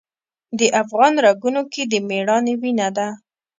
د 0.59 0.61
افغان 0.81 1.13
رګونو 1.25 1.61
کې 1.71 1.83
د 1.91 1.93
میړانې 2.07 2.53
وینه 2.61 2.87
ده. 2.97 3.07